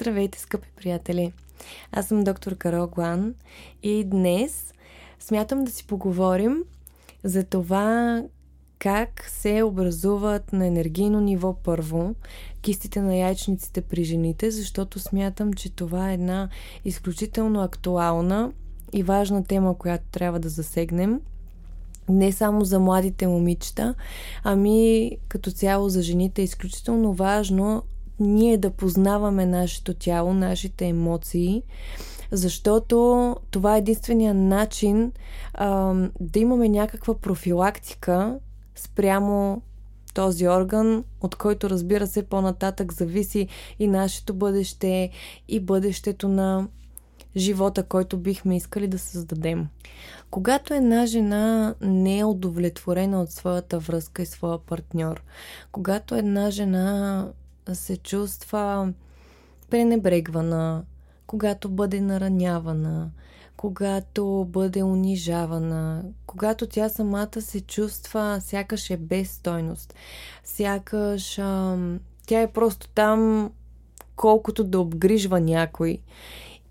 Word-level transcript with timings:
Здравейте, 0.00 0.40
скъпи 0.40 0.68
приятели! 0.76 1.32
Аз 1.92 2.06
съм 2.06 2.24
доктор 2.24 2.56
Каро 2.56 2.88
Глан 2.88 3.34
и 3.82 4.04
днес 4.04 4.74
смятам 5.20 5.64
да 5.64 5.70
си 5.70 5.86
поговорим 5.86 6.64
за 7.24 7.44
това 7.44 8.22
как 8.78 9.24
се 9.28 9.62
образуват 9.62 10.52
на 10.52 10.66
енергийно 10.66 11.20
ниво 11.20 11.54
първо 11.64 12.14
кистите 12.62 13.00
на 13.02 13.16
яйчниците 13.16 13.80
при 13.80 14.04
жените, 14.04 14.50
защото 14.50 14.98
смятам, 14.98 15.52
че 15.52 15.70
това 15.70 16.10
е 16.10 16.14
една 16.14 16.48
изключително 16.84 17.62
актуална 17.62 18.52
и 18.92 19.02
важна 19.02 19.44
тема, 19.44 19.78
която 19.78 20.04
трябва 20.12 20.40
да 20.40 20.48
засегнем. 20.48 21.20
Не 22.08 22.32
само 22.32 22.64
за 22.64 22.78
младите 22.80 23.26
момичета, 23.26 23.94
ами 24.44 25.10
като 25.28 25.50
цяло 25.50 25.88
за 25.88 26.02
жените 26.02 26.42
е 26.42 26.44
изключително 26.44 27.12
важно 27.12 27.82
ние 28.20 28.56
да 28.56 28.70
познаваме 28.70 29.46
нашето 29.46 29.94
тяло, 29.94 30.34
нашите 30.34 30.86
емоции, 30.86 31.62
защото 32.32 33.36
това 33.50 33.74
е 33.74 33.78
единствения 33.78 34.34
начин 34.34 35.12
а, 35.54 35.94
да 36.20 36.38
имаме 36.38 36.68
някаква 36.68 37.14
профилактика 37.14 38.38
спрямо 38.74 39.62
този 40.14 40.48
орган, 40.48 41.04
от 41.20 41.34
който 41.34 41.70
разбира 41.70 42.06
се 42.06 42.22
по-нататък 42.22 42.92
зависи 42.92 43.48
и 43.78 43.86
нашето 43.86 44.34
бъдеще, 44.34 45.10
и 45.48 45.60
бъдещето 45.60 46.28
на 46.28 46.68
живота, 47.36 47.82
който 47.82 48.16
бихме 48.16 48.56
искали 48.56 48.86
да 48.86 48.98
създадем. 48.98 49.68
Когато 50.30 50.74
една 50.74 51.06
жена 51.06 51.74
не 51.80 52.18
е 52.18 52.24
удовлетворена 52.24 53.22
от 53.22 53.30
своята 53.30 53.78
връзка 53.78 54.22
и 54.22 54.26
своя 54.26 54.58
партньор, 54.58 55.22
когато 55.72 56.14
една 56.14 56.50
жена 56.50 57.28
се 57.74 57.96
чувства 57.96 58.92
пренебрегвана, 59.70 60.84
когато 61.26 61.68
бъде 61.68 62.00
наранявана, 62.00 63.10
когато 63.56 64.46
бъде 64.48 64.82
унижавана, 64.82 66.04
когато 66.26 66.66
тя 66.66 66.88
самата 66.88 67.40
се 67.40 67.60
чувства 67.60 68.38
сякаш 68.40 68.90
е 68.90 68.96
без 68.96 69.30
стойност, 69.30 69.94
сякаш 70.44 71.38
а, 71.38 71.76
тя 72.26 72.40
е 72.40 72.52
просто 72.52 72.88
там 72.88 73.50
колкото 74.16 74.64
да 74.64 74.80
обгрижва 74.80 75.40
някой 75.40 75.98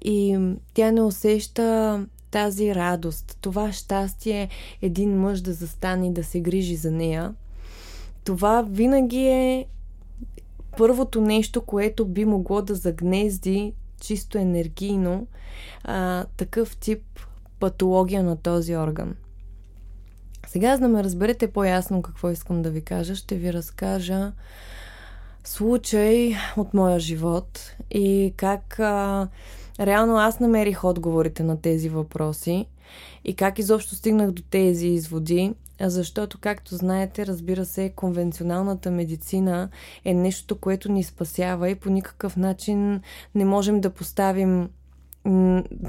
и 0.01 0.37
тя 0.73 0.91
не 0.91 1.01
усеща 1.01 2.05
тази 2.31 2.75
радост, 2.75 3.37
това 3.41 3.71
щастие 3.71 4.49
един 4.81 5.19
мъж 5.19 5.41
да 5.41 5.53
застане 5.53 6.07
и 6.07 6.13
да 6.13 6.23
се 6.23 6.39
грижи 6.39 6.75
за 6.75 6.91
нея. 6.91 7.33
Това 8.23 8.61
винаги 8.61 9.27
е 9.27 9.65
първото 10.77 11.21
нещо, 11.21 11.61
което 11.61 12.05
би 12.05 12.25
могло 12.25 12.61
да 12.61 12.75
загнезди 12.75 13.73
чисто 14.01 14.37
енергийно 14.37 15.27
а, 15.83 16.25
такъв 16.37 16.77
тип 16.77 17.03
патология 17.59 18.23
на 18.23 18.37
този 18.37 18.77
орган. 18.77 19.15
Сега, 20.47 20.75
за 20.75 20.81
да 20.81 20.87
ме 20.87 21.03
разберете 21.03 21.51
по-ясно 21.51 22.01
какво 22.01 22.29
искам 22.29 22.61
да 22.61 22.69
ви 22.69 22.81
кажа, 22.81 23.15
ще 23.15 23.35
ви 23.35 23.53
разкажа 23.53 24.31
случай 25.43 26.35
от 26.57 26.73
моя 26.73 26.99
живот 26.99 27.75
и 27.91 28.33
как 28.37 28.79
а, 28.79 29.27
реално 29.79 30.17
аз 30.17 30.39
намерих 30.39 30.83
отговорите 30.83 31.43
на 31.43 31.61
тези 31.61 31.89
въпроси 31.89 32.65
и 33.23 33.35
как 33.35 33.59
изобщо 33.59 33.95
стигнах 33.95 34.31
до 34.31 34.41
тези 34.41 34.87
изводи 34.87 35.53
защото, 35.81 36.37
както 36.41 36.75
знаете, 36.75 37.27
разбира 37.27 37.65
се, 37.65 37.89
конвенционалната 37.89 38.91
медицина 38.91 39.69
е 40.05 40.13
нещо, 40.13 40.55
което 40.55 40.91
ни 40.91 41.03
спасява 41.03 41.69
и 41.69 41.75
по 41.75 41.89
никакъв 41.89 42.37
начин 42.37 43.01
не 43.35 43.45
можем 43.45 43.81
да 43.81 43.89
поставим 43.89 44.69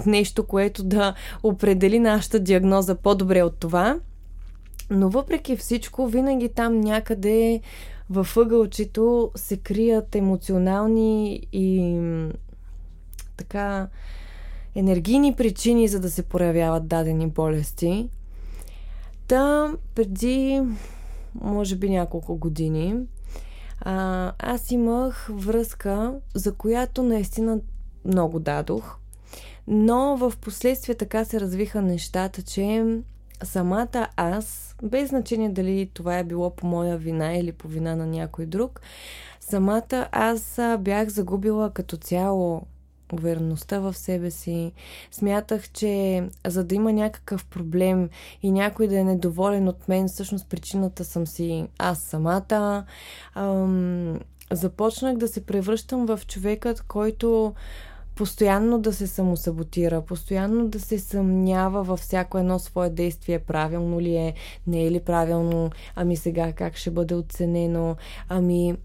нещо, 0.07 0.47
което 0.47 0.85
да 0.85 1.15
определи 1.43 1.99
нашата 1.99 2.41
диагноза 2.41 2.95
по-добре 2.95 3.43
от 3.43 3.59
това. 3.59 3.99
Но 4.91 5.11
въпреки 5.11 5.57
всичко, 5.57 6.07
винаги 6.07 6.49
там 6.49 6.81
някъде 6.81 7.61
във 8.11 8.37
ъгълчето 8.37 9.31
се 9.35 9.57
крият 9.57 10.15
емоционални 10.15 11.41
и 11.53 12.01
така 13.37 13.89
енергийни 14.75 15.35
причини, 15.35 15.89
за 15.89 16.01
да 16.01 16.11
се 16.11 16.23
проявяват 16.23 16.87
дадени 16.87 17.27
болести. 17.27 18.09
Та, 19.29 19.73
преди, 19.95 20.63
може 21.35 21.77
би 21.77 21.91
няколко 21.91 22.37
години, 22.37 22.97
а, 23.81 24.33
аз 24.39 24.71
имах 24.71 25.31
връзка, 25.33 26.15
за 26.35 26.55
която 26.55 27.03
наистина 27.03 27.61
много 28.05 28.41
дадох. 28.41 28.97
Но 29.67 30.17
в 30.17 30.33
последствие 30.41 30.95
така 30.95 31.25
се 31.25 31.41
развиха 31.41 31.83
нещата, 31.83 32.43
че 32.43 32.85
самата 33.43 34.09
аз, 34.17 34.77
без 34.83 35.09
значение 35.09 35.49
дали 35.49 35.91
това 35.95 36.19
е 36.19 36.25
било 36.25 36.51
по 36.51 36.67
моя 36.67 36.99
вина 36.99 37.35
или 37.35 37.53
по 37.53 37.69
вина 37.69 37.97
на 37.97 38.07
някой 38.07 38.47
друг, 38.47 38.81
самата 39.41 40.09
аз 40.13 40.61
бях 40.79 41.09
загубила 41.09 41.71
като 41.71 41.97
цяло 41.97 42.67
увереността 43.13 43.79
в 43.79 43.95
себе 43.95 44.31
си. 44.31 44.73
Смятах, 45.11 45.71
че 45.71 46.23
за 46.47 46.65
да 46.65 46.75
има 46.75 46.93
някакъв 46.93 47.47
проблем 47.47 48.09
и 48.43 48.51
някой 48.51 48.89
да 48.89 48.99
е 48.99 49.05
недоволен 49.05 49.69
от 49.69 49.89
мен, 49.89 50.09
всъщност 50.09 50.49
причината 50.49 51.05
съм 51.05 51.27
си 51.27 51.67
аз 51.79 51.99
самата. 51.99 52.85
Ам, 53.35 54.21
започнах 54.51 55.17
да 55.17 55.29
се 55.29 55.47
превръщам 55.47 56.07
в 56.07 56.21
човекът, 56.27 56.83
който 56.83 57.55
постоянно 58.19 58.79
да 58.79 58.93
се 58.93 59.07
самосаботира, 59.07 60.03
постоянно 60.03 60.69
да 60.69 60.81
се 60.81 60.99
съмнява 60.99 61.83
във 61.83 62.01
всяко 62.01 62.39
едно 62.39 62.59
свое 62.59 62.91
действие, 62.91 63.39
правилно 63.39 64.01
ли 64.01 64.17
е, 64.17 64.35
не 64.67 64.87
е 64.87 64.91
ли 64.91 65.01
правилно, 65.01 65.71
ами 65.97 66.17
сега 66.17 66.53
как 66.53 66.77
ще 66.77 66.91
бъде 66.91 67.15
оценено, 67.15 67.97
ами 68.29 68.77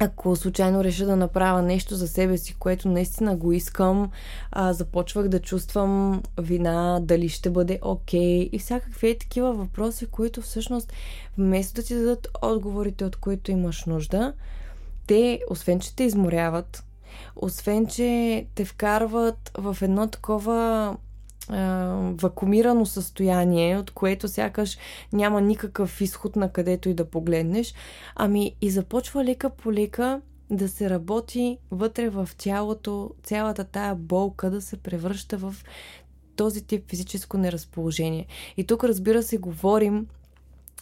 ако 0.00 0.36
случайно 0.36 0.84
реша 0.84 1.06
да 1.06 1.16
направя 1.16 1.62
нещо 1.62 1.94
за 1.94 2.08
себе 2.08 2.38
си, 2.38 2.54
което 2.54 2.88
наистина 2.88 3.36
го 3.36 3.52
искам, 3.52 4.10
а, 4.50 4.72
започвах 4.72 5.28
да 5.28 5.40
чувствам 5.40 6.22
вина, 6.40 7.00
дали 7.02 7.28
ще 7.28 7.50
бъде 7.50 7.78
окей. 7.82 8.20
Okay, 8.20 8.50
и 8.52 8.58
всякакви 8.58 9.18
такива 9.18 9.52
въпроси, 9.52 10.06
които 10.06 10.42
всъщност 10.42 10.92
вместо 11.38 11.74
да 11.74 11.82
ти 11.82 11.94
дадат 11.94 12.28
отговорите, 12.42 13.04
от 13.04 13.16
които 13.16 13.50
имаш 13.50 13.84
нужда, 13.84 14.32
те, 15.06 15.40
освен 15.50 15.80
че 15.80 15.96
те 15.96 16.04
изморяват, 16.04 16.84
освен 17.36 17.86
че 17.86 18.46
те 18.54 18.64
вкарват 18.64 19.50
в 19.58 19.76
едно 19.82 20.08
такова 20.08 20.96
вакуумирано 22.20 22.86
състояние, 22.86 23.78
от 23.78 23.90
което 23.90 24.28
сякаш 24.28 24.78
няма 25.12 25.40
никакъв 25.40 26.00
изход 26.00 26.36
на 26.36 26.52
където 26.52 26.88
и 26.88 26.94
да 26.94 27.10
погледнеш, 27.10 27.74
ами 28.16 28.56
и 28.60 28.70
започва 28.70 29.24
лека 29.24 29.50
по 29.50 29.72
лека 29.72 30.20
да 30.50 30.68
се 30.68 30.90
работи 30.90 31.58
вътре 31.70 32.08
в 32.08 32.28
тялото, 32.38 33.10
цялата 33.22 33.64
тая 33.64 33.94
болка 33.94 34.50
да 34.50 34.60
се 34.60 34.76
превръща 34.76 35.36
в 35.36 35.54
този 36.36 36.62
тип 36.64 36.90
физическо 36.90 37.38
неразположение. 37.38 38.26
И 38.56 38.64
тук, 38.64 38.84
разбира 38.84 39.22
се, 39.22 39.38
говорим 39.38 40.06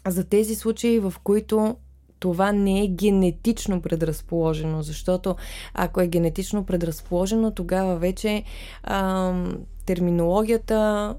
за 0.07 0.25
тези 0.25 0.55
случаи, 0.55 0.99
в 0.99 1.15
които 1.25 1.77
това 2.23 2.53
не 2.53 2.85
е 2.85 2.89
генетично 2.89 3.83
предразположено, 3.83 4.83
защото 4.83 5.37
ако 5.75 6.01
е 6.01 6.07
генетично 6.07 6.65
предразположено, 6.65 7.51
тогава 7.51 7.97
вече 7.97 8.43
ам, 8.83 9.57
терминологията 9.87 11.15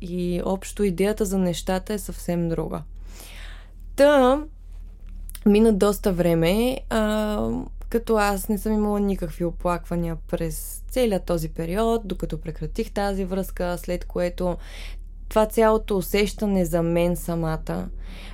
и 0.00 0.42
общо 0.44 0.84
идеята 0.84 1.24
за 1.24 1.38
нещата 1.38 1.92
е 1.92 1.98
съвсем 1.98 2.48
друга. 2.48 2.82
Та, 3.96 4.40
мина 5.46 5.72
доста 5.72 6.12
време, 6.12 6.80
а, 6.90 7.50
като 7.88 8.16
аз 8.16 8.48
не 8.48 8.58
съм 8.58 8.72
имала 8.72 9.00
никакви 9.00 9.44
оплаквания 9.44 10.16
през 10.30 10.82
целият 10.90 11.24
този 11.24 11.48
период, 11.48 12.02
докато 12.04 12.40
прекратих 12.40 12.90
тази 12.90 13.24
връзка, 13.24 13.78
след 13.78 14.04
което 14.04 14.56
това 15.28 15.46
цялото 15.46 15.96
усещане 15.96 16.64
за 16.64 16.82
мен 16.82 17.16
самата, 17.16 17.88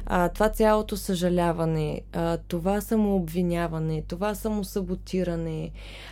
а, 0.07 0.29
това 0.29 0.49
цялото 0.49 0.97
съжаляване, 0.97 2.01
а, 2.13 2.39
това 2.49 2.81
самообвиняване, 2.81 4.03
това 4.09 4.35
самосаботиране, 4.35 5.71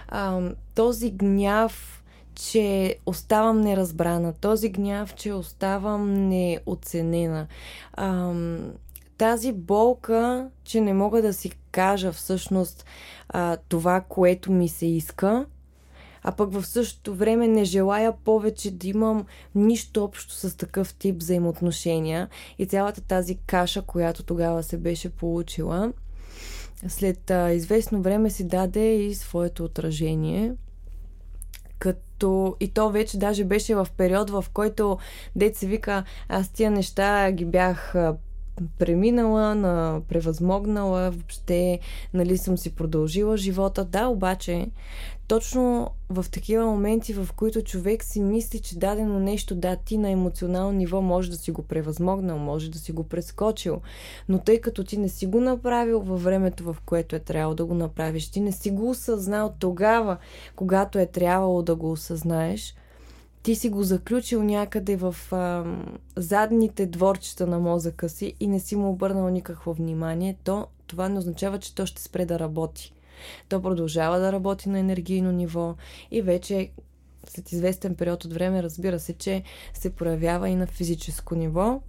а, 0.09 0.41
този 0.75 1.11
гняв, 1.11 2.03
че 2.35 2.97
оставам 3.06 3.61
неразбрана, 3.61 4.32
този 4.32 4.69
гняв, 4.69 5.15
че 5.15 5.32
оставам 5.32 6.29
неоценена, 6.29 7.47
а, 7.93 8.35
тази 9.19 9.53
болка, 9.53 10.49
че 10.65 10.81
не 10.81 10.94
мога 10.94 11.23
да 11.23 11.33
си 11.33 11.50
кажа 11.71 12.12
всъщност 12.12 12.85
а, 13.29 13.56
това, 13.69 14.00
което 14.00 14.53
ми 14.53 14.69
се 14.69 14.87
иска, 14.87 15.47
а 16.23 16.33
пък 16.33 16.53
в 16.53 16.67
същото 16.67 17.15
време 17.15 17.49
не 17.49 17.65
желая 17.65 18.13
повече 18.25 18.71
да 18.71 18.89
имам 18.89 19.27
нищо 19.55 20.05
общо 20.05 20.35
с 20.35 20.57
такъв 20.57 20.95
тип 20.95 21.17
взаимоотношения 21.17 22.29
и 22.59 22.67
цялата 22.67 23.01
тази 23.01 23.39
каша, 23.47 23.83
която 23.83 24.23
тогава 24.23 24.63
се 24.63 24.77
беше 24.77 25.11
получила, 25.11 25.93
след 26.89 27.31
а, 27.31 27.53
известно 27.53 28.03
време 28.03 28.31
си 28.31 28.45
даде 28.45 28.95
и 28.95 29.15
своето 29.15 29.65
отражение. 29.65 30.53
като 31.79 32.57
и 32.61 32.69
то 32.69 32.91
вече 32.91 33.19
даже 33.19 33.45
беше 33.45 33.75
в 33.75 33.89
период, 33.97 34.31
в 34.31 34.45
който 34.53 34.99
се 35.55 35.67
вика, 35.67 36.05
аз 36.29 36.49
тия 36.49 36.71
неща 36.71 37.33
ги 37.33 37.45
бях 37.45 37.95
преминала, 38.79 39.55
на 39.55 40.01
превъзмогнала, 40.09 41.11
въобще, 41.11 41.79
нали, 42.15 42.39
съм 42.39 42.59
си 42.59 42.75
продължила 42.75 43.37
живота. 43.37 43.85
Да, 43.85 44.07
обаче, 44.07 44.71
точно 45.29 45.91
в 46.09 46.27
такива 46.31 46.67
моменти, 46.67 47.12
в 47.12 47.29
които 47.37 47.62
човек 47.62 48.05
си 48.05 48.21
мисли, 48.21 48.61
че 48.61 48.79
дадено 48.79 49.19
нещо, 49.21 49.55
да, 49.55 49.77
ти 49.77 49.99
на 49.99 50.11
емоционално 50.11 50.73
ниво 50.73 51.03
може 51.03 51.31
да 51.31 51.37
си 51.37 51.51
го 51.51 51.62
превъзмогнал, 51.62 52.39
може 52.39 52.71
да 52.71 52.79
си 52.79 52.93
го 52.93 53.05
прескочил, 53.05 53.81
но 54.29 54.39
тъй 54.39 54.61
като 54.61 54.85
ти 54.85 54.99
не 54.99 55.09
си 55.09 55.27
го 55.27 55.41
направил 55.41 56.01
във 56.01 56.23
времето, 56.23 56.65
в 56.65 56.77
което 56.87 57.17
е 57.17 57.19
трябвало 57.19 57.55
да 57.55 57.65
го 57.65 57.75
направиш, 57.75 58.31
ти 58.31 58.41
не 58.41 58.53
си 58.53 58.71
го 58.71 58.91
осъзнал 58.91 59.55
тогава, 59.59 60.17
когато 60.57 60.99
е 60.99 61.07
трябвало 61.07 61.62
да 61.62 61.75
го 61.75 61.93
осъзнаеш, 61.93 62.75
ти 63.43 63.55
си 63.55 63.69
го 63.69 63.83
заключил 63.83 64.43
някъде 64.43 64.97
в 64.97 65.17
а, 65.33 65.65
задните 66.17 66.87
дворчета 66.87 67.47
на 67.47 67.59
мозъка 67.59 68.09
си 68.09 68.35
и 68.41 68.47
не 68.47 68.61
си 68.61 68.77
му 68.77 68.91
обърнал 68.91 69.29
никакво 69.29 69.75
внимание, 69.75 70.37
то 70.45 70.67
това 70.87 71.09
не 71.09 71.19
означава, 71.19 71.59
че 71.59 71.75
то 71.75 71.87
ще 71.87 72.03
спре 72.03 72.25
да 72.27 72.39
работи. 72.39 72.93
То 73.49 73.63
продължава 73.63 74.19
да 74.19 74.33
работи 74.33 74.69
на 74.69 74.79
енергийно 74.79 75.33
ниво 75.33 75.75
и 76.11 76.23
вече 76.23 76.71
след 77.27 77.53
известен 77.53 77.95
период 77.95 78.25
от 78.25 78.33
време, 78.33 78.63
разбира 78.63 78.99
се, 79.01 79.13
че 79.13 79.43
се 79.75 79.91
проявява 79.91 80.49
и 80.49 80.55
на 80.55 80.67
физическо 80.67 81.35
ниво. 81.35 81.81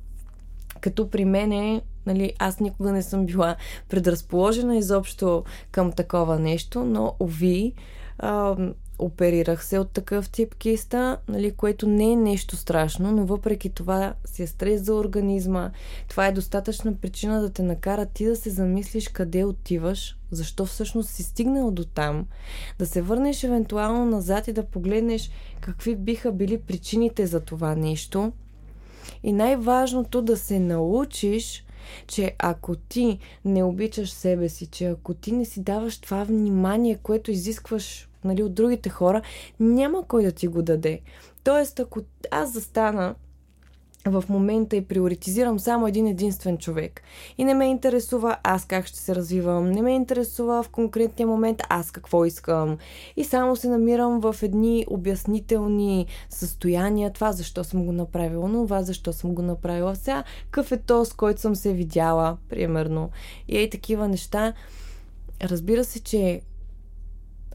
Като 0.82 1.10
при 1.10 1.26
мене, 1.26 1.82
нали, 2.06 2.34
аз 2.40 2.60
никога 2.60 2.92
не 2.92 3.04
съм 3.04 3.26
била 3.26 3.56
предразположена 3.90 4.78
изобщо 4.78 5.44
към 5.72 5.92
такова 5.92 6.40
нещо, 6.40 6.86
но 6.86 7.16
ови, 7.20 7.74
а, 8.18 8.58
оперирах 9.00 9.66
се 9.66 9.80
от 9.80 9.92
такъв 9.92 10.30
тип 10.30 10.56
киста, 10.56 11.18
нали, 11.28 11.52
което 11.52 11.88
не 11.88 12.12
е 12.12 12.16
нещо 12.16 12.56
страшно, 12.56 13.12
но 13.12 13.26
въпреки 13.26 13.70
това 13.70 14.14
си 14.26 14.44
е 14.44 14.48
стрес 14.48 14.82
за 14.82 14.96
организма. 14.96 15.72
Това 16.08 16.28
е 16.28 16.32
достатъчна 16.32 16.94
причина 16.96 17.42
да 17.42 17.50
те 17.50 17.64
накара 17.64 18.06
ти 18.06 18.26
да 18.26 18.36
се 18.36 18.50
замислиш 18.50 19.08
къде 19.08 19.44
отиваш, 19.44 20.18
защо 20.32 20.66
всъщност 20.66 21.10
си 21.10 21.24
стигнал 21.24 21.72
до 21.72 21.86
там, 21.86 22.26
да 22.80 22.86
се 22.86 23.02
върнеш 23.02 23.44
евентуално 23.44 24.06
назад 24.06 24.48
и 24.48 24.54
да 24.54 24.64
погледнеш 24.64 25.32
какви 25.62 25.96
биха 25.96 26.32
били 26.32 26.58
причините 26.58 27.28
за 27.28 27.40
това 27.40 27.76
нещо. 27.76 28.32
И 29.24 29.34
най-важното 29.34 30.22
да 30.22 30.38
се 30.38 30.60
научиш 30.60 31.66
че 32.08 32.36
ако 32.40 32.76
ти 32.76 33.20
не 33.46 33.64
обичаш 33.64 34.12
себе 34.12 34.50
си, 34.50 34.66
че 34.66 34.86
ако 34.86 35.14
ти 35.14 35.32
не 35.32 35.46
си 35.46 35.62
даваш 35.64 35.98
това 35.98 36.24
внимание, 36.24 37.00
което 37.04 37.32
изискваш 37.32 38.10
нали, 38.24 38.44
от 38.44 38.54
другите 38.54 38.90
хора, 38.90 39.22
няма 39.60 40.08
кой 40.08 40.24
да 40.24 40.32
ти 40.32 40.48
го 40.48 40.62
даде. 40.62 41.00
Тоест, 41.44 41.80
ако 41.80 42.00
аз 42.32 42.54
застана 42.54 43.16
в 44.06 44.24
момента 44.30 44.76
и 44.76 44.86
приоритизирам 44.86 45.60
само 45.60 45.88
един 45.88 46.08
единствен 46.08 46.58
човек. 46.58 47.02
И 47.38 47.44
не 47.44 47.54
ме 47.54 47.66
интересува 47.66 48.38
аз 48.44 48.66
как 48.66 48.86
ще 48.86 49.00
се 49.00 49.16
развивам, 49.16 49.72
не 49.72 49.82
ме 49.82 49.92
интересува 49.92 50.64
в 50.64 50.70
конкретния 50.70 51.28
момент 51.28 51.62
аз 51.70 51.92
какво 51.92 52.26
искам. 52.26 52.78
И 53.18 53.24
само 53.24 53.56
се 53.56 53.70
намирам 53.70 54.20
в 54.20 54.36
едни 54.44 54.86
обяснителни 54.90 56.06
състояния, 56.30 57.14
това 57.14 57.32
защо 57.32 57.64
съм 57.64 57.86
го 57.86 57.92
направила, 57.92 58.50
това 58.52 58.84
защо 58.84 59.14
съм 59.14 59.34
го 59.36 59.42
направила. 59.42 59.96
Сега 59.96 60.24
какъв 60.46 60.72
е 60.72 60.78
то, 60.78 61.06
с 61.06 61.14
който 61.14 61.42
съм 61.42 61.56
се 61.56 61.74
видяла, 61.74 62.38
примерно. 62.50 63.10
И 63.48 63.58
ей 63.58 63.70
такива 63.70 64.08
неща. 64.08 64.54
Разбира 65.42 65.84
се, 65.84 66.00
че 66.00 66.42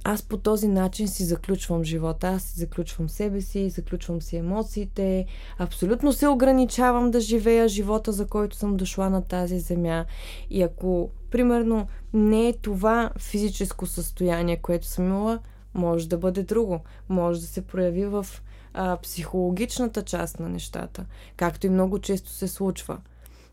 аз 0.08 0.22
по 0.22 0.36
този 0.36 0.68
начин 0.68 1.08
си 1.08 1.24
заключвам 1.24 1.84
живота, 1.84 2.28
аз 2.28 2.42
си 2.42 2.60
заключвам 2.60 3.08
себе 3.08 3.40
си, 3.40 3.70
заключвам 3.70 4.22
си 4.22 4.36
емоциите, 4.36 5.26
абсолютно 5.58 6.12
се 6.12 6.28
ограничавам 6.28 7.10
да 7.10 7.20
живея 7.20 7.68
живота, 7.68 8.12
за 8.12 8.26
който 8.26 8.56
съм 8.56 8.76
дошла 8.76 9.10
на 9.10 9.22
тази 9.22 9.58
земя. 9.58 10.04
И 10.50 10.62
ако, 10.62 11.10
примерно, 11.30 11.86
не 12.12 12.48
е 12.48 12.52
това 12.52 13.10
физическо 13.18 13.86
състояние, 13.86 14.56
което 14.56 14.86
съм 14.86 15.06
имала, 15.06 15.38
може 15.74 16.08
да 16.08 16.18
бъде 16.18 16.42
друго. 16.42 16.80
Може 17.08 17.40
да 17.40 17.46
се 17.46 17.66
прояви 17.66 18.06
в 18.06 18.26
а, 18.74 18.96
психологичната 18.96 20.02
част 20.02 20.40
на 20.40 20.48
нещата, 20.48 21.04
както 21.36 21.66
и 21.66 21.70
много 21.70 21.98
често 21.98 22.30
се 22.30 22.48
случва. 22.48 22.98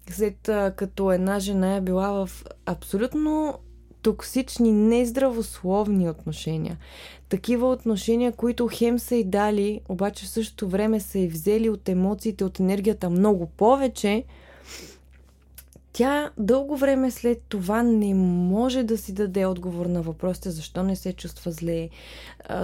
След 0.09 0.50
а, 0.50 0.73
като 0.75 1.11
една 1.11 1.39
жена 1.39 1.75
е 1.75 1.81
била 1.81 2.25
в 2.25 2.44
абсолютно 2.65 3.59
токсични, 4.03 4.71
нездравословни 4.71 6.09
отношения. 6.09 6.77
Такива 7.29 7.71
отношения, 7.71 8.31
които 8.31 8.69
хем 8.71 9.00
са 9.00 9.15
и 9.15 9.23
дали, 9.23 9.81
обаче 9.89 10.25
в 10.25 10.29
същото 10.29 10.69
време 10.69 11.00
са 11.00 11.19
и 11.19 11.27
взели 11.27 11.69
от 11.69 11.89
емоциите, 11.89 12.44
от 12.44 12.59
енергията 12.59 13.09
много 13.09 13.45
повече, 13.45 14.23
тя 15.94 16.31
дълго 16.38 16.77
време 16.77 17.11
след 17.11 17.41
това 17.50 17.83
не 17.83 18.13
може 18.13 18.83
да 18.83 18.97
си 18.97 19.13
даде 19.13 19.45
отговор 19.45 19.85
на 19.85 20.01
въпросите 20.01 20.51
защо 20.51 20.83
не 20.83 20.95
се 20.95 21.13
чувства 21.13 21.51
зле, 21.51 21.89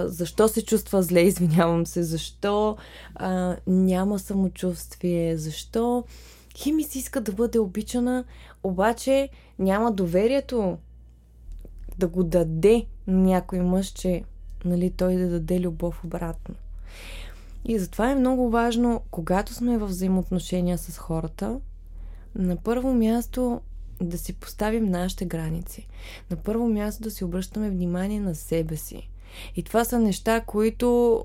защо 0.04 0.48
се 0.48 0.64
чувства 0.64 1.02
зле, 1.02 1.20
извинявам 1.20 1.86
се, 1.86 2.02
защо 2.02 2.76
а, 3.14 3.56
няма 3.66 4.18
самочувствие, 4.18 5.36
защо 5.36 6.04
хеми 6.58 6.82
си 6.82 6.98
иска 6.98 7.20
да 7.20 7.32
бъде 7.32 7.58
обичана, 7.58 8.24
обаче 8.62 9.28
няма 9.58 9.92
доверието 9.92 10.78
да 12.00 12.08
го 12.08 12.24
даде 12.24 12.86
на 13.06 13.18
някой 13.18 13.60
мъж, 13.60 13.86
че 13.86 14.24
нали, 14.64 14.90
той 14.90 15.16
да 15.16 15.28
даде 15.28 15.60
любов 15.60 16.04
обратно. 16.04 16.54
И 17.64 17.78
затова 17.78 18.10
е 18.10 18.14
много 18.14 18.50
важно, 18.50 19.02
когато 19.10 19.54
сме 19.54 19.78
в 19.78 19.86
взаимоотношения 19.86 20.78
с 20.78 20.98
хората, 20.98 21.60
на 22.34 22.56
първо 22.56 22.94
място 22.94 23.60
да 24.02 24.18
си 24.18 24.32
поставим 24.32 24.84
нашите 24.84 25.24
граници. 25.24 25.86
На 26.30 26.36
първо 26.36 26.68
място 26.68 27.02
да 27.02 27.10
си 27.10 27.24
обръщаме 27.24 27.70
внимание 27.70 28.20
на 28.20 28.34
себе 28.34 28.76
си. 28.76 29.10
И 29.56 29.62
това 29.62 29.84
са 29.84 29.98
неща, 29.98 30.40
които 30.40 31.24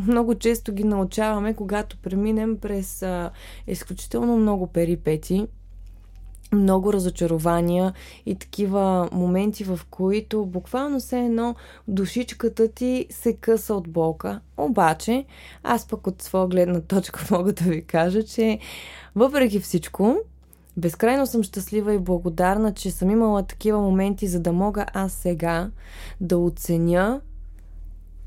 много 0.00 0.34
често 0.34 0.72
ги 0.72 0.84
научаваме, 0.84 1.54
когато 1.54 1.98
преминем 1.98 2.58
през 2.58 3.02
а, 3.02 3.30
изключително 3.66 4.36
много 4.36 4.66
перипети 4.66 5.46
много 6.54 6.92
разочарования 6.92 7.92
и 8.26 8.34
такива 8.34 9.08
моменти, 9.12 9.64
в 9.64 9.80
които 9.90 10.46
буквално 10.46 11.00
все 11.00 11.18
едно 11.18 11.54
душичката 11.88 12.68
ти 12.68 13.06
се 13.10 13.36
къса 13.36 13.74
от 13.74 13.88
болка. 13.88 14.40
Обаче, 14.56 15.24
аз 15.62 15.88
пък 15.88 16.06
от 16.06 16.22
своя 16.22 16.48
гледна 16.48 16.80
точка 16.80 17.26
мога 17.30 17.52
да 17.52 17.64
ви 17.64 17.84
кажа, 17.84 18.22
че 18.22 18.58
въпреки 19.14 19.60
всичко, 19.60 20.16
безкрайно 20.76 21.26
съм 21.26 21.42
щастлива 21.42 21.94
и 21.94 21.98
благодарна, 21.98 22.74
че 22.74 22.90
съм 22.90 23.10
имала 23.10 23.42
такива 23.42 23.80
моменти, 23.80 24.26
за 24.26 24.40
да 24.40 24.52
мога 24.52 24.86
аз 24.94 25.12
сега 25.12 25.70
да 26.20 26.38
оценя 26.38 27.20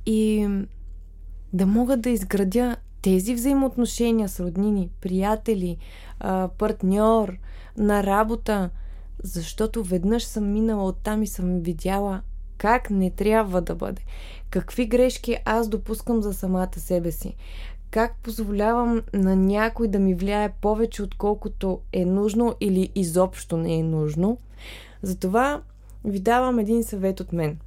и 0.05 0.47
да 1.53 1.65
мога 1.65 1.97
да 1.97 2.09
изградя 2.09 2.75
тези 3.01 3.35
взаимоотношения 3.35 4.29
с 4.29 4.39
роднини, 4.39 4.89
приятели, 5.01 5.77
партньор, 6.57 7.37
на 7.77 8.03
работа, 8.03 8.69
защото 9.23 9.83
веднъж 9.83 10.23
съм 10.23 10.51
минала 10.53 10.83
оттам 10.83 11.23
и 11.23 11.27
съм 11.27 11.59
видяла 11.59 12.21
как 12.57 12.89
не 12.89 13.11
трябва 13.11 13.61
да 13.61 13.75
бъде. 13.75 14.01
Какви 14.49 14.85
грешки 14.85 15.37
аз 15.45 15.69
допускам 15.69 16.21
за 16.21 16.33
самата 16.33 16.79
себе 16.79 17.11
си. 17.11 17.35
Как 17.91 18.15
позволявам 18.23 19.01
на 19.13 19.35
някой 19.35 19.87
да 19.87 19.99
ми 19.99 20.15
влияе 20.15 20.49
повече, 20.49 21.03
отколкото 21.03 21.79
е 21.93 22.05
нужно 22.05 22.55
или 22.59 22.89
изобщо 22.95 23.57
не 23.57 23.75
е 23.75 23.83
нужно. 23.83 24.37
Затова 25.01 25.61
ви 26.05 26.19
давам 26.19 26.59
един 26.59 26.83
съвет 26.83 27.19
от 27.19 27.33
мен. 27.33 27.59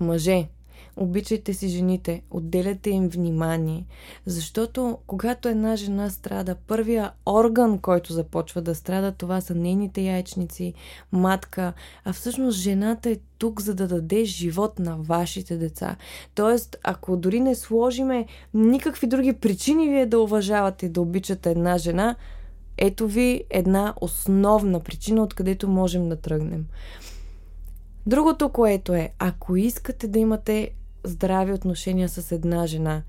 Мъже, 0.00 0.48
Обичайте 0.96 1.54
си 1.54 1.68
жените, 1.68 2.22
отделяте 2.30 2.90
им 2.90 3.08
внимание, 3.08 3.86
защото 4.26 4.98
когато 5.06 5.48
една 5.48 5.76
жена 5.76 6.10
страда, 6.10 6.56
първия 6.66 7.12
орган, 7.26 7.78
който 7.78 8.12
започва 8.12 8.62
да 8.62 8.74
страда, 8.74 9.12
това 9.12 9.40
са 9.40 9.54
нейните 9.54 10.00
яйчници, 10.00 10.74
матка, 11.12 11.72
а 12.04 12.12
всъщност 12.12 12.58
жената 12.58 13.10
е 13.10 13.16
тук, 13.38 13.60
за 13.60 13.74
да 13.74 13.88
даде 13.88 14.24
живот 14.24 14.78
на 14.78 14.96
вашите 14.96 15.56
деца. 15.56 15.96
Тоест, 16.34 16.76
ако 16.82 17.16
дори 17.16 17.40
не 17.40 17.54
сложиме 17.54 18.26
никакви 18.54 19.06
други 19.06 19.32
причини 19.32 19.88
вие 19.88 20.06
да 20.06 20.20
уважавате 20.20 20.86
и 20.86 20.88
да 20.88 21.00
обичате 21.00 21.50
една 21.50 21.78
жена, 21.78 22.16
ето 22.78 23.08
ви 23.08 23.44
една 23.50 23.94
основна 24.00 24.80
причина, 24.80 25.22
откъдето 25.22 25.68
можем 25.68 26.08
да 26.08 26.16
тръгнем. 26.16 26.66
Другото, 28.06 28.48
което 28.48 28.94
е, 28.94 29.12
ако 29.18 29.56
искате 29.56 30.08
да 30.08 30.18
имате 30.18 30.70
здрави 31.04 31.52
отношения 31.52 32.08
с 32.08 32.32
една 32.32 32.66
жена. 32.66 33.02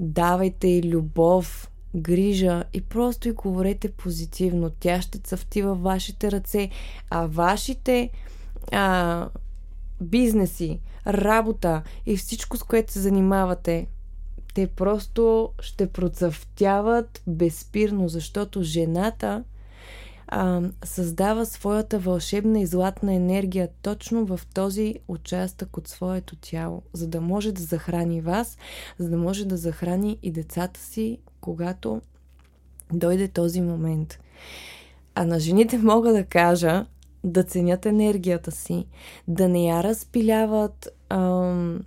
Давайте 0.00 0.68
й 0.68 0.82
любов, 0.82 1.70
грижа 1.94 2.64
и 2.72 2.80
просто 2.80 3.28
й 3.28 3.32
говорете 3.32 3.92
позитивно. 3.92 4.70
Тя 4.80 5.02
ще 5.02 5.18
цъфти 5.18 5.62
във 5.62 5.82
вашите 5.82 6.32
ръце, 6.32 6.70
а 7.10 7.26
вашите 7.26 8.10
а, 8.72 9.28
бизнеси, 10.00 10.80
работа 11.06 11.82
и 12.06 12.16
всичко, 12.16 12.56
с 12.56 12.62
което 12.62 12.92
се 12.92 13.00
занимавате, 13.00 13.86
те 14.54 14.66
просто 14.66 15.50
ще 15.60 15.86
процъфтяват 15.86 17.22
безспирно, 17.26 18.08
защото 18.08 18.62
жената 18.62 19.44
а, 20.28 20.62
създава 20.84 21.46
своята 21.46 21.98
вълшебна 21.98 22.60
и 22.60 22.66
златна 22.66 23.14
енергия 23.14 23.68
точно 23.82 24.26
в 24.26 24.40
този 24.54 24.94
участък 25.08 25.76
от 25.76 25.88
своето 25.88 26.36
тяло, 26.36 26.82
за 26.92 27.06
да 27.06 27.20
може 27.20 27.52
да 27.52 27.62
захрани 27.62 28.20
вас, 28.20 28.58
за 28.98 29.08
да 29.08 29.16
може 29.16 29.46
да 29.46 29.56
захрани 29.56 30.18
и 30.22 30.30
децата 30.30 30.80
си, 30.80 31.18
когато 31.40 32.02
дойде 32.92 33.28
този 33.28 33.60
момент. 33.60 34.18
А 35.14 35.24
на 35.24 35.40
жените 35.40 35.78
мога 35.82 36.12
да 36.12 36.24
кажа 36.24 36.86
да 37.24 37.42
ценят 37.42 37.86
енергията 37.86 38.50
си, 38.50 38.86
да 39.28 39.48
не 39.48 39.66
я 39.66 39.82
разпиляват 39.82 40.88
ам, 41.08 41.80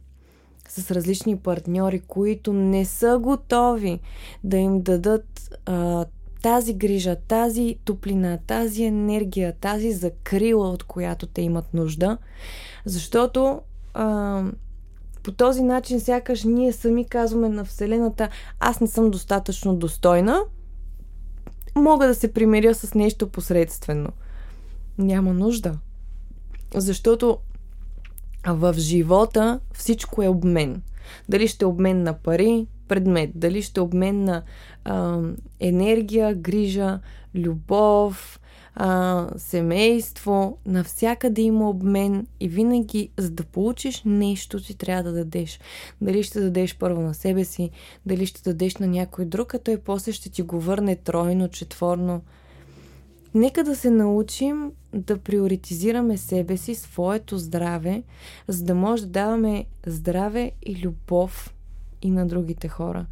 с 0.69 0.91
различни 0.91 1.37
партньори, 1.37 1.99
които 1.99 2.53
не 2.53 2.85
са 2.85 3.19
готови 3.21 3.99
да 4.43 4.57
им 4.57 4.81
дадат 4.81 5.57
а, 5.65 6.05
тази 6.47 6.73
грижа, 6.73 7.15
тази 7.15 7.75
топлина, 7.85 8.39
тази 8.47 8.83
енергия, 8.83 9.53
тази 9.53 9.91
закрила, 9.91 10.69
от 10.69 10.83
която 10.83 11.27
те 11.27 11.41
имат 11.41 11.73
нужда. 11.73 12.17
Защото 12.85 13.61
а, 13.93 14.43
по 15.23 15.31
този 15.31 15.63
начин 15.63 15.99
сякаш 15.99 16.43
ние 16.43 16.73
сами 16.73 17.05
казваме 17.05 17.49
на 17.49 17.65
Вселената, 17.65 18.29
аз 18.59 18.79
не 18.79 18.87
съм 18.87 19.11
достатъчно 19.11 19.75
достойна, 19.75 20.41
мога 21.75 22.07
да 22.07 22.15
се 22.15 22.33
примиря 22.33 22.75
с 22.75 22.93
нещо 22.93 23.29
посредствено. 23.29 24.09
Няма 24.97 25.33
нужда. 25.33 25.77
Защото 26.75 27.37
в 28.47 28.73
живота 28.77 29.59
всичко 29.73 30.23
е 30.23 30.27
обмен. 30.27 30.81
Дали 31.29 31.47
ще 31.47 31.65
е 31.65 31.67
обмен 31.67 32.03
на 32.03 32.13
пари, 32.13 32.67
предмет, 32.87 33.31
дали 33.35 33.61
ще 33.61 33.79
е 33.79 33.83
обмен 33.83 34.23
на 34.23 34.43
а, 34.85 35.21
енергия, 35.59 36.35
грижа, 36.35 36.99
любов, 37.35 38.39
а, 38.75 39.27
семейство, 39.37 40.57
навсякъде 40.65 41.41
има 41.41 41.69
обмен 41.69 42.27
и 42.39 42.47
винаги, 42.47 43.09
за 43.17 43.31
да 43.31 43.43
получиш 43.43 44.01
нещо, 44.05 44.59
си 44.59 44.77
трябва 44.77 45.03
да 45.03 45.13
дадеш. 45.13 45.59
Дали 46.01 46.23
ще 46.23 46.39
дадеш 46.39 46.77
първо 46.77 47.01
на 47.01 47.13
себе 47.13 47.45
си, 47.45 47.69
дали 48.05 48.25
ще 48.25 48.41
дадеш 48.41 48.77
на 48.77 48.87
някой 48.87 49.25
друг, 49.25 49.53
а 49.53 49.59
той 49.59 49.77
после 49.77 50.11
ще 50.11 50.29
ти 50.29 50.41
го 50.41 50.59
върне 50.59 50.95
тройно, 50.95 51.47
четворно. 51.47 52.21
Нека 53.35 53.63
да 53.63 53.75
се 53.75 53.89
научим 53.89 54.71
да 54.93 55.17
приоритизираме 55.17 56.17
себе 56.17 56.57
си, 56.57 56.75
своето 56.75 57.37
здраве, 57.37 58.03
за 58.47 58.63
да 58.63 58.75
може 58.75 59.01
да 59.05 59.09
даваме 59.09 59.65
здраве 59.85 60.51
и 60.65 60.81
любов 60.81 61.53
и 62.01 62.11
на 62.11 62.27
другите 62.27 62.67
хора. 62.67 63.05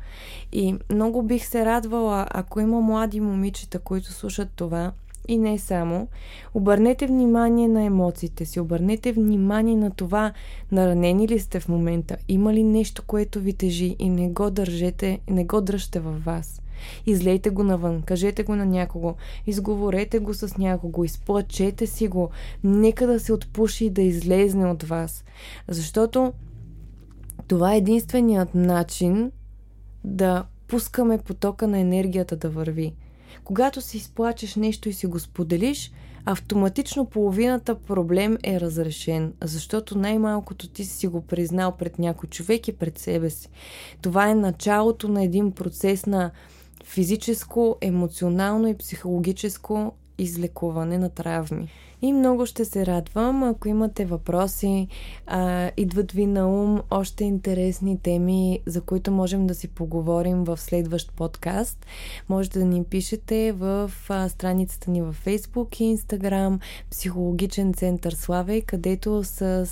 И 0.51 0.75
много 0.91 1.23
бих 1.23 1.45
се 1.45 1.65
радвала, 1.65 2.27
ако 2.31 2.59
има 2.59 2.81
млади 2.81 3.19
момичета, 3.19 3.79
които 3.79 4.13
слушат 4.13 4.49
това, 4.55 4.91
и 5.27 5.37
не 5.37 5.59
само, 5.59 6.07
обърнете 6.53 7.07
внимание 7.07 7.67
на 7.67 7.83
емоциите 7.83 8.45
си, 8.45 8.59
обърнете 8.59 9.11
внимание 9.11 9.75
на 9.75 9.91
това, 9.91 10.33
наранени 10.71 11.27
ли 11.27 11.39
сте 11.39 11.59
в 11.59 11.69
момента, 11.69 12.17
има 12.27 12.53
ли 12.53 12.63
нещо, 12.63 13.03
което 13.07 13.39
ви 13.39 13.53
тежи 13.53 13.95
и 13.99 14.09
не 14.09 14.29
го 14.29 14.51
държете, 14.51 15.19
не 15.29 15.45
го 15.45 15.61
дръжте 15.61 15.99
във 15.99 16.25
вас. 16.25 16.61
Излейте 17.05 17.49
го 17.49 17.63
навън, 17.63 18.01
кажете 18.01 18.43
го 18.43 18.55
на 18.55 18.65
някого, 18.65 19.15
изговорете 19.47 20.19
го 20.19 20.33
с 20.33 20.57
някого, 20.57 21.03
изплачете 21.03 21.87
си 21.87 22.07
го, 22.07 22.29
нека 22.63 23.07
да 23.07 23.19
се 23.19 23.33
отпуши 23.33 23.85
и 23.85 23.89
да 23.89 24.01
излезне 24.01 24.65
от 24.65 24.83
вас. 24.83 25.23
Защото 25.67 26.33
това 27.47 27.73
е 27.73 27.77
единственият 27.77 28.55
начин 28.55 29.31
да 30.03 30.45
пускаме 30.67 31.17
потока 31.17 31.67
на 31.67 31.79
енергията 31.79 32.35
да 32.35 32.49
върви. 32.49 32.93
Когато 33.43 33.81
си 33.81 33.97
изплачеш 33.97 34.55
нещо 34.55 34.89
и 34.89 34.93
си 34.93 35.07
го 35.07 35.19
споделиш, 35.19 35.91
автоматично 36.25 37.05
половината 37.05 37.75
проблем 37.75 38.37
е 38.43 38.59
разрешен, 38.59 39.33
защото 39.43 39.97
най-малкото 39.97 40.67
ти 40.67 40.85
си 40.85 41.07
го 41.07 41.21
признал 41.21 41.71
пред 41.71 41.99
някой 41.99 42.29
човек 42.29 42.67
и 42.67 42.77
пред 42.77 42.97
себе 42.97 43.29
си. 43.29 43.49
Това 44.01 44.29
е 44.29 44.35
началото 44.35 45.07
на 45.07 45.23
един 45.23 45.51
процес 45.51 46.05
на 46.05 46.31
физическо, 46.85 47.75
емоционално 47.81 48.67
и 48.67 48.77
психологическо 48.77 49.91
излекуване 50.17 50.97
на 50.97 51.09
травми. 51.09 51.67
И 52.01 52.13
много 52.13 52.45
ще 52.45 52.65
се 52.65 52.85
радвам, 52.85 53.43
ако 53.43 53.67
имате 53.67 54.05
въпроси, 54.05 54.87
а, 55.27 55.71
идват 55.77 56.11
ви 56.11 56.25
на 56.25 56.47
ум 56.47 56.81
още 56.91 57.23
интересни 57.23 57.99
теми, 57.99 58.59
за 58.65 58.81
които 58.81 59.11
можем 59.11 59.47
да 59.47 59.55
си 59.55 59.67
поговорим 59.67 60.43
в 60.43 60.57
следващ 60.57 61.13
подкаст. 61.15 61.85
Можете 62.29 62.59
да 62.59 62.65
ни 62.65 62.83
пишете 62.83 63.51
в 63.51 63.91
а, 64.09 64.29
страницата 64.29 64.91
ни 64.91 65.01
във 65.01 65.25
Facebook 65.25 65.81
и 65.81 65.97
Instagram 65.97 66.59
Психологичен 66.91 67.73
център 67.73 68.11
Славей, 68.11 68.61
където 68.61 69.23
с 69.23 69.69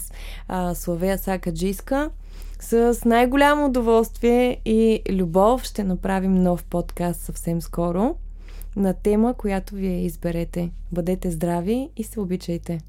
а, 0.47 0.75
Славея 0.75 1.17
Сакаджиска 1.17 2.09
с 2.59 3.01
най-голямо 3.05 3.65
удоволствие 3.65 4.61
и 4.65 5.01
любов 5.09 5.63
ще 5.63 5.83
направим 5.83 6.33
нов 6.33 6.63
подкаст 6.63 7.21
съвсем 7.21 7.61
скоро 7.61 8.15
на 8.75 8.93
тема, 8.93 9.33
която 9.33 9.75
вие 9.75 10.05
изберете. 10.05 10.71
Бъдете 10.91 11.31
здрави 11.31 11.89
и 11.97 12.03
се 12.03 12.19
обичайте! 12.19 12.79